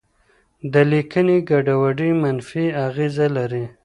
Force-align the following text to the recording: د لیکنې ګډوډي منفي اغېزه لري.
د 0.73 0.75
لیکنې 0.91 1.37
ګډوډي 1.49 2.11
منفي 2.21 2.65
اغېزه 2.85 3.27
لري. 3.37 3.65